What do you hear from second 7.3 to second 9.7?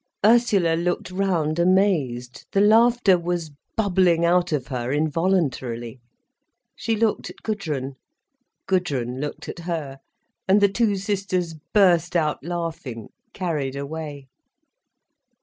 Gudrun. Gudrun looked at